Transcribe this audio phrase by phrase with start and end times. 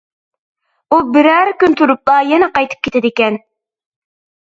[0.95, 3.43] ئۇ بىرەر كۈن تۇرۇپلا يەنە قايتىپ كېتىدىكەن.